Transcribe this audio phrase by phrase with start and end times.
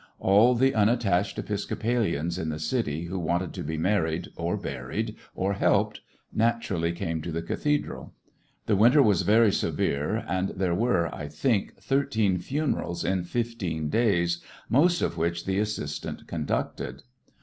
[0.19, 5.53] All the unattached Episcopalians in the city who wanted to be married, or buried, or
[5.53, 6.01] helped,
[6.33, 8.11] naturally came to the cathedral.
[8.65, 14.41] The winter was very severe, and there were, I think, thirteen funerals in fifteen days,
[14.69, 17.03] most of which the assistant conducted.